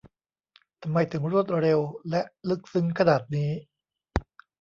[0.81, 3.49] ทำไมถึงรวดเร็ว และ ลึกซึ้งขนาดนี้!